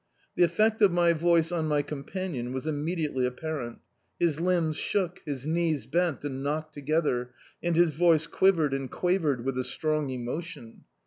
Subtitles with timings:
[0.35, 3.81] The effect of my voice cm my companion was immediately apparent.
[4.19, 9.45] His limt^ shook, his knees bent and knocked together, and his voice quivered and quavered
[9.45, 10.85] with a strong emotion.